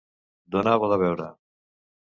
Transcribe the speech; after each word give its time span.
Donar 0.55 0.73
bo 0.83 0.89
de 0.95 0.99
veure. 1.03 1.31